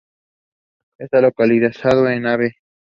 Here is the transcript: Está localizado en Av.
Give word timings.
Está 0.97 1.21
localizado 1.21 2.07
en 2.09 2.25
Av. 2.25 2.39